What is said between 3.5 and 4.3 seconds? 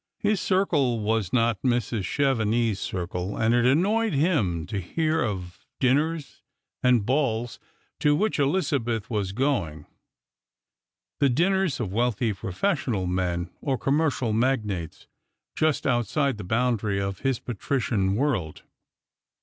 it annoyed